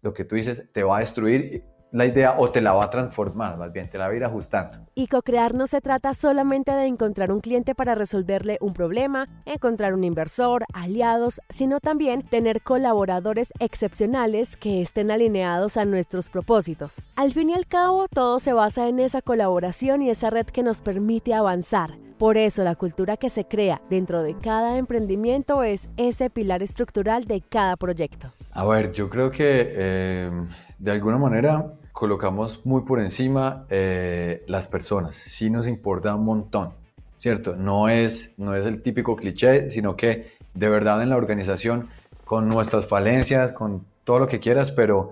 [0.06, 2.90] lo que tú dices te va a destruir la idea o te la va a
[2.90, 4.80] transformar, más bien te la va a ir ajustando.
[4.96, 9.94] Y co-crear no se trata solamente de encontrar un cliente para resolverle un problema, encontrar
[9.94, 17.02] un inversor, aliados, sino también tener colaboradores excepcionales que estén alineados a nuestros propósitos.
[17.16, 20.64] Al fin y al cabo, todo se basa en esa colaboración y esa red que
[20.64, 22.05] nos permite avanzar.
[22.18, 27.26] Por eso la cultura que se crea dentro de cada emprendimiento es ese pilar estructural
[27.26, 28.32] de cada proyecto.
[28.52, 30.32] A ver, yo creo que eh,
[30.80, 35.18] de alguna manera colocamos muy por encima eh, las personas.
[35.18, 36.70] Sí nos importa un montón,
[37.18, 37.58] ¿cierto?
[37.58, 41.90] No es, no es el típico cliché, sino que de verdad en la organización,
[42.24, 45.12] con nuestras falencias, con todo lo que quieras, pero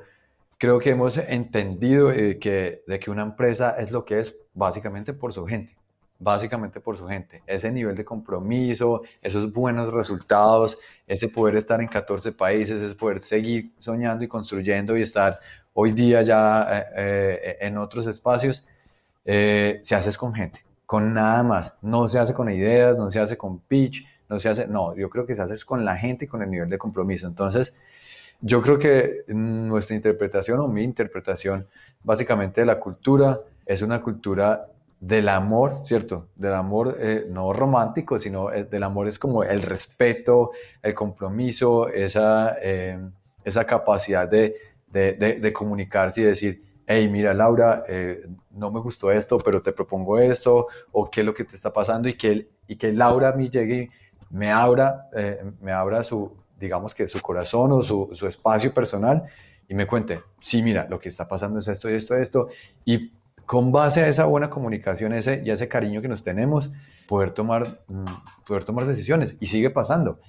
[0.57, 5.13] creo que hemos entendido eh, que, de que una empresa es lo que es básicamente
[5.13, 5.75] por su gente,
[6.23, 7.43] básicamente por su gente.
[7.45, 13.19] Ese nivel de compromiso, esos buenos resultados, ese poder estar en 14 países, ese poder
[13.19, 15.37] seguir soñando y construyendo y estar
[15.73, 18.65] hoy día ya eh, eh, en otros espacios,
[19.25, 21.73] se hace con gente, con nada más.
[21.81, 25.09] No se hace con ideas, no se hace con pitch, no se hace, no, yo
[25.09, 27.27] creo que se hace con la gente y con el nivel de compromiso.
[27.27, 27.75] Entonces,
[28.41, 31.67] yo creo que nuestra interpretación o mi interpretación
[32.03, 34.67] básicamente de la cultura es una cultura
[35.03, 36.29] del amor, ¿cierto?
[36.33, 41.89] Del amor eh, no romántico, sino eh, del amor es como el respeto, el compromiso,
[41.89, 42.97] esa, eh,
[43.43, 44.55] esa capacidad de,
[44.87, 47.83] de, de, comunicarse y decir, hey, mira Laura,
[48.51, 51.73] no me gustó esto, pero te propongo esto, o qué es lo que te está
[51.73, 53.89] pasando, y que, y que Laura a mí llegue
[54.31, 55.09] y me abra,
[55.59, 59.23] me abra su, digamos que su corazón o su, su espacio personal
[59.67, 62.47] y me cuente, sí, mira, lo que está pasando es esto y esto y esto.
[62.85, 63.11] Y
[63.45, 66.71] con base a esa buena comunicación ese, y ese cariño que nos tenemos,
[67.07, 68.05] poder tomar, mm,
[68.45, 69.35] poder tomar decisiones.
[69.39, 70.19] Y sigue pasando.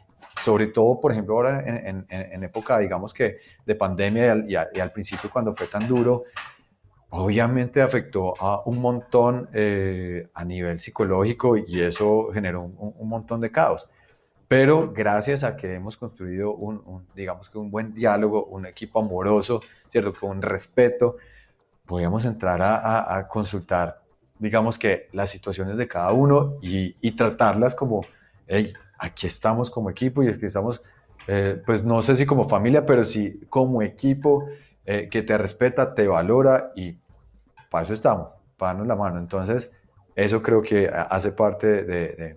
[0.43, 4.81] Sobre todo, por ejemplo, ahora en, en, época, digamos que de pandemia y al, y,
[4.81, 6.25] al, principio cuando fue tan duro,
[7.11, 13.41] obviamente afectó a un montón eh, a nivel psicológico y eso generó un, un montón
[13.41, 13.89] de caos.
[14.49, 19.63] Pero gracias a que hemos construido un, digamos que un buen diálogo, un equipo amoroso,
[19.91, 20.13] ¿cierto?
[20.13, 21.17] Con respeto,
[21.87, 24.01] podíamos entrar a, consultar,
[24.39, 28.05] digamos que las situaciones de cada uno y, tratarlas como,
[28.47, 30.83] hey, aquí estamos como equipo y aquí estamos,
[31.27, 34.49] eh, pues no sé si como familia, pero sí como equipo
[34.87, 36.97] eh, que te respeta, te valora y
[37.71, 39.19] para eso estamos, para darnos la mano.
[39.19, 39.71] Entonces,
[40.15, 42.37] eso creo que hace parte de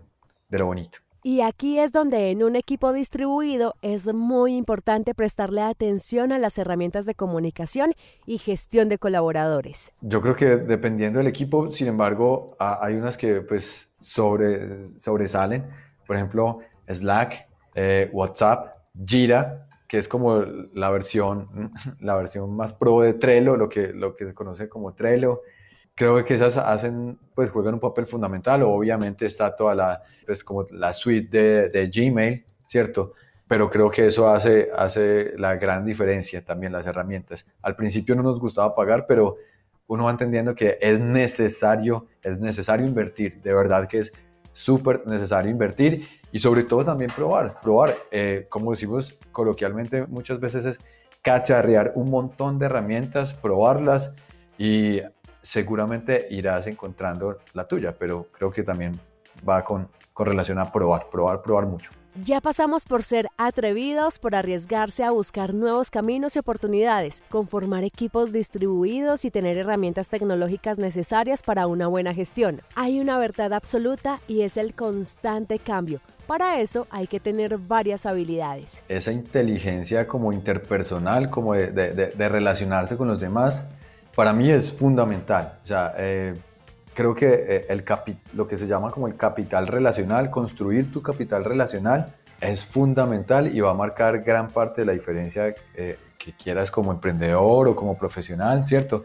[0.50, 1.00] lo bonito.
[1.28, 6.58] Y aquí es donde en un equipo distribuido es muy importante prestarle atención a las
[6.58, 7.92] herramientas de comunicación
[8.26, 9.92] y gestión de colaboradores.
[10.00, 15.66] Yo creo que dependiendo del equipo, sin embargo, hay unas que pues sobre, sobresalen.
[16.06, 23.02] Por ejemplo, Slack, eh, WhatsApp, Jira, que es como la versión, la versión más pro
[23.02, 25.42] de Trello, lo que, lo que se conoce como Trello
[25.98, 28.62] creo que esas hacen, pues juegan un papel fundamental.
[28.62, 33.14] Obviamente está toda la, pues como la suite de, de Gmail, ¿cierto?
[33.48, 37.48] Pero creo que eso hace, hace la gran diferencia también las herramientas.
[37.64, 39.38] Al principio no nos gustaba pagar, pero
[39.88, 44.14] uno va entendiendo que es necesario, es necesario invertir, de verdad que es
[44.54, 50.66] súper necesario invertir y sobre todo también probar, probar, eh, como decimos coloquialmente muchas veces
[50.66, 50.80] es
[51.24, 54.14] cacharrear un montón de herramientas, probarlas
[54.58, 55.02] y
[55.42, 59.00] seguramente irás encontrando la tuya, pero creo que también
[59.48, 61.92] va con, con relación a probar, probar, probar mucho.
[62.24, 68.32] Ya pasamos por ser atrevidos, por arriesgarse a buscar nuevos caminos y oportunidades, conformar equipos
[68.32, 72.62] distribuidos y tener herramientas tecnológicas necesarias para una buena gestión.
[72.74, 76.02] Hay una verdad absoluta y es el constante cambio.
[76.26, 78.84] Para eso hay que tener varias habilidades.
[78.90, 83.70] Esa inteligencia como interpersonal, como de, de, de relacionarse con los demás,
[84.18, 85.60] para mí es fundamental.
[85.62, 86.34] O sea, eh,
[86.96, 87.84] creo que eh, el
[88.34, 93.60] lo que se llama como el capital relacional, construir tu capital relacional es fundamental y
[93.60, 97.96] va a marcar gran parte de la diferencia eh, que quieras como emprendedor o como
[97.96, 99.04] profesional, ¿cierto?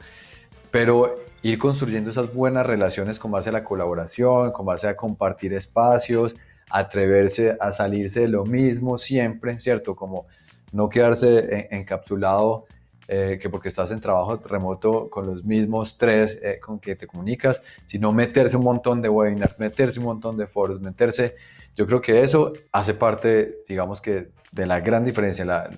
[0.71, 5.53] Pero ir construyendo esas buenas relaciones con base a la colaboración, con base a compartir
[5.53, 6.35] espacios,
[6.71, 9.95] atreverse a salirse de lo mismo siempre, ¿cierto?
[9.95, 10.25] Como
[10.73, 12.65] no quedarse encapsulado
[13.09, 17.07] eh, que porque estás en trabajo remoto con los mismos tres eh, con que te
[17.07, 21.35] comunicas, sino meterse un montón de webinars, meterse un montón de foros, meterse,
[21.75, 25.71] yo creo que eso hace parte, digamos que, de la gran diferencia, la,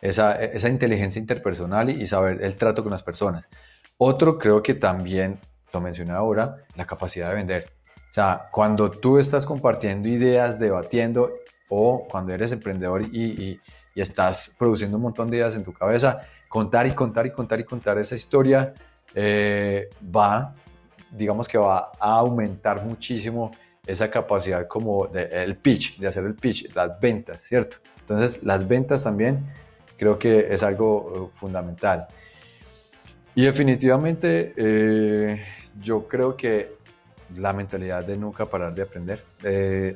[0.00, 3.48] esa, esa inteligencia interpersonal y, saber el trato con las personas.
[3.96, 5.38] Otro creo que también,
[5.72, 7.72] lo mencioné ahora, la capacidad de vender.
[8.10, 11.32] O sea, cuando tú estás compartiendo ideas, debatiendo,
[11.68, 13.60] o cuando eres emprendedor y, y,
[13.94, 17.60] y estás produciendo un montón de ideas en tu cabeza, contar y contar y contar
[17.60, 18.74] y contar esa historia
[19.14, 20.52] eh, va,
[21.12, 23.52] digamos que va a aumentar muchísimo
[23.86, 27.76] esa capacidad como el pitch, de hacer el pitch, las ventas, ¿cierto?
[28.00, 29.46] Entonces las ventas también
[29.96, 32.08] creo que es algo eh, fundamental.
[33.36, 35.40] Y definitivamente eh,
[35.80, 36.74] yo creo que
[37.36, 39.22] la mentalidad de nunca parar de aprender.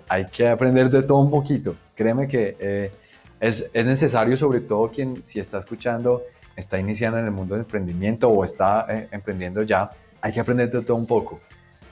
[0.09, 1.75] hay que aprender de todo un poquito.
[1.97, 2.93] Créeme que
[3.41, 6.23] es, es, necesario, sobre todo quien si está escuchando
[6.57, 9.91] está iniciando en el mundo del emprendimiento o está eh, emprendiendo ya,
[10.21, 11.41] hay que aprender de todo un poco.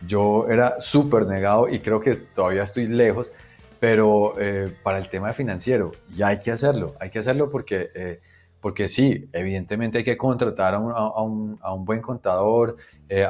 [0.06, 3.30] Yo era súper negado y creo que todavía estoy lejos,
[3.78, 8.20] pero eh, para el tema financiero ya hay que hacerlo, hay que hacerlo porque, eh,
[8.60, 12.76] porque sí, evidentemente hay que contratar a un, a un, a un buen contador,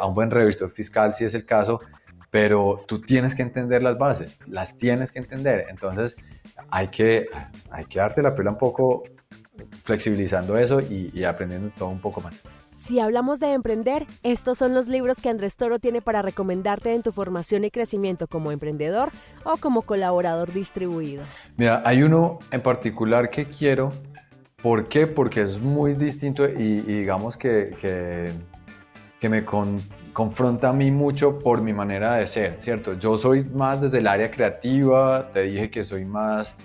[0.00, 1.80] a un buen revisor fiscal si es el caso,
[2.30, 6.14] pero tú tienes que entender las bases, las tienes que entender, entonces
[6.70, 7.26] hay que,
[7.70, 9.02] hay que darte la pela un poco
[9.82, 12.34] flexibilizando eso y, y aprendiendo todo un poco más.
[12.82, 17.02] Si hablamos de emprender, estos son los libros que Andrés Toro tiene para recomendarte en
[17.02, 19.10] tu formación y crecimiento como emprendedor
[19.44, 21.22] o como colaborador distribuido.
[21.56, 23.92] Mira, hay uno en particular que quiero.
[24.60, 25.06] ¿Por qué?
[25.06, 28.32] Porque es muy distinto y, digamos que, que,
[29.20, 32.94] que me confronta a mí mucho por mi manera de ser, ¿cierto?
[32.94, 36.56] Yo soy más desde el área creativa, te dije que soy más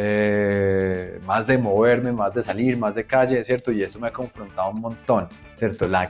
[0.00, 3.72] eh, más de moverme, más de salir, más de calle, ¿cierto?
[3.72, 5.26] Y eso me ha confrontado un montón,
[5.56, 5.88] ¿cierto?
[5.88, 6.08] La,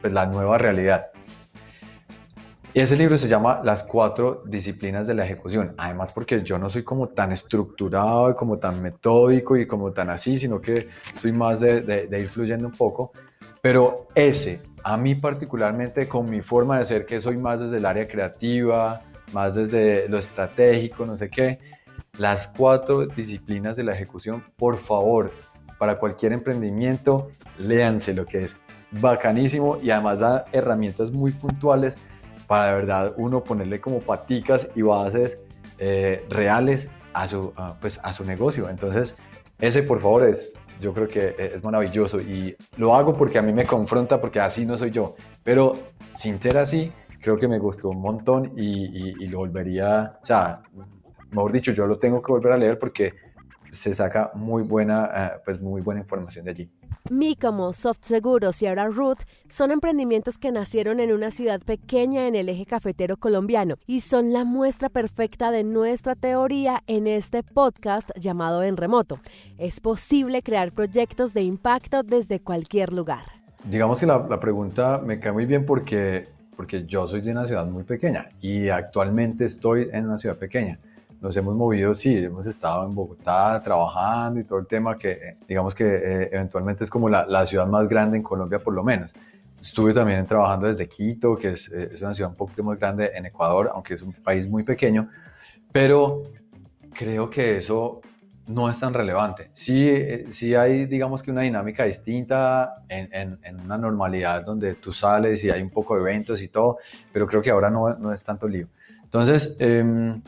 [0.00, 1.06] pues la nueva realidad.
[2.74, 5.72] Y ese libro se llama Las cuatro disciplinas de la ejecución.
[5.78, 10.10] Además porque yo no soy como tan estructurado y como tan metódico y como tan
[10.10, 10.88] así, sino que
[11.20, 13.12] soy más de, de ir fluyendo un poco.
[13.60, 17.86] Pero ese, a mí particularmente con mi forma de ser, que soy más desde el
[17.86, 19.00] área creativa,
[19.32, 21.60] más desde lo estratégico, no sé qué,
[22.18, 25.32] las cuatro disciplinas de la ejecución, por favor,
[25.78, 28.56] para cualquier emprendimiento, léanse lo que es
[28.90, 31.96] bacanísimo y además da herramientas muy puntuales
[32.46, 35.40] para de verdad uno ponerle como paticas y bases
[35.78, 38.68] eh, reales a su, pues, a su negocio.
[38.68, 39.16] Entonces,
[39.58, 43.52] ese por favor es, yo creo que es maravilloso y lo hago porque a mí
[43.54, 45.14] me confronta porque así no soy yo.
[45.44, 45.78] Pero
[46.14, 46.92] sin ser así,
[47.22, 50.18] creo que me gustó un montón y, lo volvería,
[51.32, 53.12] mejor dicho, yo lo tengo que volver a leer porque
[53.72, 56.70] se saca muy buena, eh, pues muy buena información de allí.
[57.40, 62.36] como Soft Seguros y ahora Root son emprendimientos que nacieron en una ciudad pequeña en
[62.36, 68.10] el eje cafetero colombiano y son la muestra perfecta de nuestra teoría en este podcast
[68.18, 69.18] llamado En Remoto.
[69.56, 73.24] Es posible crear proyectos de impacto desde cualquier lugar.
[73.64, 77.46] Digamos que la, la pregunta me cae muy bien porque, porque yo soy de una
[77.46, 80.78] ciudad muy pequeña y actualmente estoy en una ciudad pequeña
[81.22, 85.36] nos hemos movido, sí, hemos estado en Bogotá trabajando y todo el tema que eh,
[85.46, 88.82] digamos que eh, eventualmente es como la, la, ciudad más grande en Colombia por lo
[88.82, 89.12] menos.
[89.60, 93.12] Estuve también trabajando desde Quito, que es, eh, es, una ciudad un poquito más grande
[93.14, 95.08] en Ecuador, aunque es un país muy pequeño,
[95.70, 96.24] pero
[96.92, 98.00] creo que eso
[98.48, 99.50] no es tan relevante.
[99.52, 99.92] Sí,
[100.30, 105.44] sí hay, digamos que una dinámica distinta en, en, en, una normalidad donde tú sales
[105.44, 106.78] y hay un poco de eventos y todo,
[107.12, 108.66] pero creo que ahora no, no es tanto lío.
[109.04, 110.20] Entonces, eh,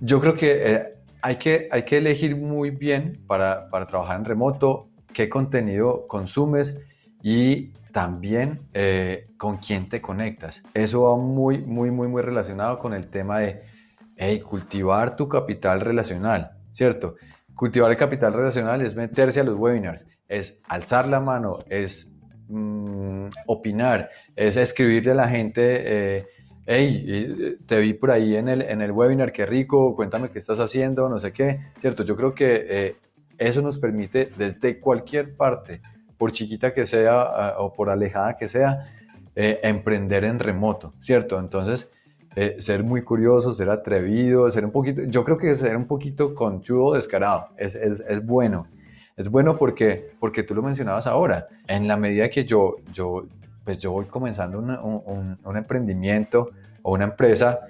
[0.00, 4.24] yo creo que, eh, hay que hay que elegir muy bien para, para, trabajar en
[4.24, 6.78] remoto qué contenido consumes
[7.22, 10.62] y también eh, con quién te conectas.
[10.74, 13.62] Eso va muy, muy, muy, muy relacionado con el tema de
[14.44, 17.16] cultivar tu capital relacional, ¿cierto?
[17.54, 22.12] Cultivar el capital relacional es meterse a los webinars, es alzar la mano, es
[22.48, 25.62] mm, opinar, es escribirle a la gente.
[25.62, 26.26] Eh,
[26.72, 30.38] hey, eh, te vi por ahí en el, en el webinar, qué rico, cuéntame qué
[30.38, 32.04] estás haciendo, no sé qué, ¿cierto?
[32.04, 32.96] Yo creo que eh,
[33.38, 35.80] eso nos permite desde cualquier parte,
[36.16, 38.86] por chiquita que sea o por alejada que sea,
[39.34, 41.40] eh, emprender en remoto, ¿cierto?
[41.40, 41.90] Entonces,
[42.58, 46.94] ser muy curioso, ser atrevido, ser un poquito, yo creo que ser un poquito conchudo,
[46.94, 48.68] descarado, es, es, es bueno.
[49.16, 53.24] Es bueno porque, porque tú lo mencionabas ahora, en la medida que yo, yo,
[53.64, 56.48] pues yo voy comenzando un, un, emprendimiento
[56.82, 57.60] o una empresa,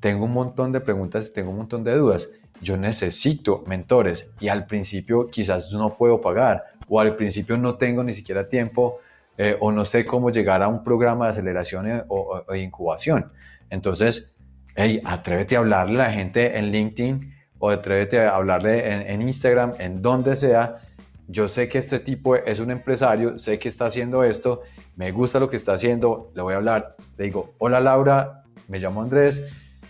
[0.00, 2.28] tengo un montón de preguntas, tengo un montón de dudas.
[2.62, 8.04] Yo necesito mentores y al principio quizás no puedo pagar o al principio no tengo
[8.04, 8.98] ni siquiera tiempo
[9.38, 13.32] eh, o no sé cómo llegar a un programa de aceleración e, o, o, incubación.
[13.70, 14.30] Entonces,
[14.76, 17.20] hey, atrévete a hablarle a la gente en LinkedIn
[17.58, 20.80] o atrévete a hablarle en, en Instagram, en donde sea,
[21.28, 24.62] yo sé que este tipo es un empresario, sé que está haciendo esto,
[24.96, 28.78] me gusta lo que está haciendo, le voy a hablar, le digo, hola Laura, me
[28.78, 29.42] llamo Andrés,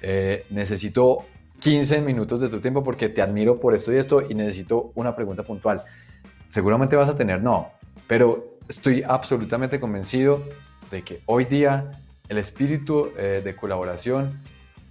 [0.02, 1.18] eh, necesito
[1.60, 5.14] 15 minutos de tu tiempo porque te admiro por esto y esto y necesito una
[5.14, 5.84] pregunta puntual.
[6.48, 7.68] Seguramente vas a tener no,
[8.08, 10.42] pero estoy absolutamente convencido
[10.90, 11.90] de que hoy día
[12.28, 14.40] el espíritu eh, de colaboración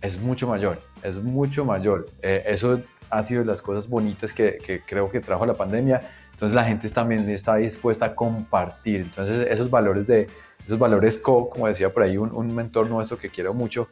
[0.02, 2.08] es mucho mayor, es mucho mayor.
[2.22, 6.02] Eh, eso ha sido las cosas bonitas que, que creo que trajo la pandemia
[6.40, 9.02] entonces la gente también está dispuesta a compartir.
[9.02, 10.30] Entonces esos valores de
[10.70, 13.88] esos valores co, como decía por ahí un, un mentor nuestro que quiero mucho,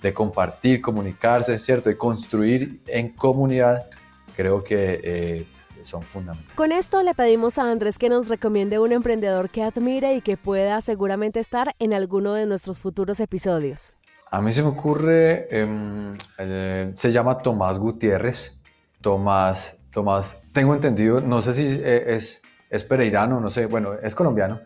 [0.00, 1.90] de compartir, comunicarse, ¿cierto?
[1.90, 3.84] De construir en comunidad,
[4.34, 5.46] creo que eh,
[5.82, 6.54] son fundamentales.
[6.54, 10.38] Con esto le pedimos a Andrés que nos recomiende un emprendedor que admire y que
[10.38, 13.92] pueda seguramente estar en alguno de nuestros futuros episodios.
[14.30, 18.54] A mí se me ocurre, em, eh, se llama Tomás Gutiérrez.
[19.02, 24.14] Tomás, Tomás, tengo entendido, no sé si eh, es, es pereirano, no sé, bueno, es
[24.14, 24.60] colombiano.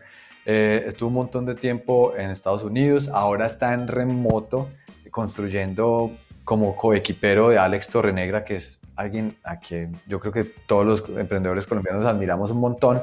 [0.46, 4.70] Eh, estuvo un montón de tiempo en Estados Unidos, ahora está en remoto
[5.10, 6.12] construyendo
[6.44, 11.18] como coequipero de Alex Torrenegra, que es alguien a quien yo creo que todos los
[11.18, 13.02] emprendedores colombianos admiramos un montón,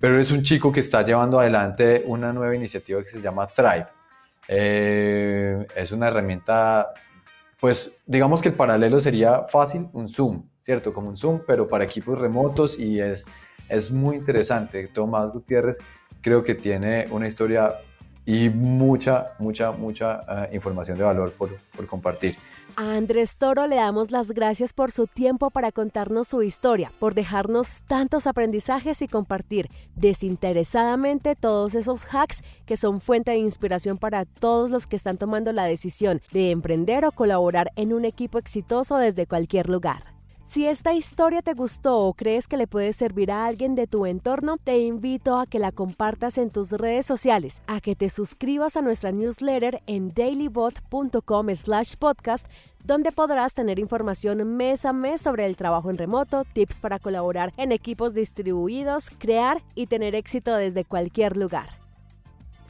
[0.00, 3.86] pero es un chico que está llevando adelante una nueva iniciativa que se llama Thrive
[4.52, 6.92] eh, es una herramienta,
[7.60, 10.92] pues digamos que el paralelo sería fácil, un Zoom, ¿cierto?
[10.92, 13.24] Como un Zoom, pero para equipos remotos y es,
[13.68, 14.88] es muy interesante.
[14.88, 15.78] Tomás Gutiérrez
[16.20, 17.74] creo que tiene una historia
[18.26, 22.36] y mucha, mucha, mucha eh, información de valor por, por compartir.
[22.76, 27.14] A Andrés Toro le damos las gracias por su tiempo para contarnos su historia, por
[27.14, 34.24] dejarnos tantos aprendizajes y compartir desinteresadamente todos esos hacks que son fuente de inspiración para
[34.24, 38.96] todos los que están tomando la decisión de emprender o colaborar en un equipo exitoso
[38.96, 40.09] desde cualquier lugar.
[40.50, 44.04] Si esta historia te gustó o crees que le puede servir a alguien de tu
[44.04, 48.76] entorno, te invito a que la compartas en tus redes sociales, a que te suscribas
[48.76, 52.44] a nuestra newsletter en dailybot.com slash podcast,
[52.82, 57.52] donde podrás tener información mes a mes sobre el trabajo en remoto, tips para colaborar
[57.56, 61.79] en equipos distribuidos, crear y tener éxito desde cualquier lugar.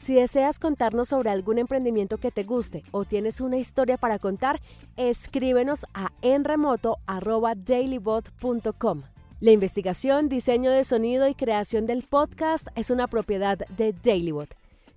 [0.01, 4.59] Si deseas contarnos sobre algún emprendimiento que te guste o tienes una historia para contar,
[4.97, 9.03] escríbenos a enremoto.dailybot.com.
[9.39, 14.49] La investigación, diseño de sonido y creación del podcast es una propiedad de Dailybot.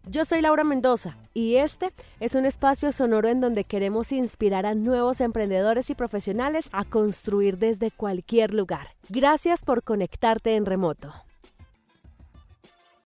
[0.08, 4.74] Yo soy Laura Mendoza y este es un espacio sonoro en donde queremos inspirar a
[4.74, 8.94] nuevos emprendedores y profesionales a construir desde cualquier lugar.
[9.10, 11.12] Gracias por conectarte en remoto.